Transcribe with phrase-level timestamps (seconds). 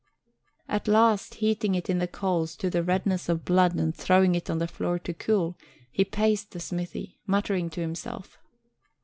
[0.67, 4.49] At last, heating it in the coals to the redness of blood and throwing it
[4.49, 5.59] on the floor to cool,
[5.91, 8.39] he paced the smithy, muttering to himself.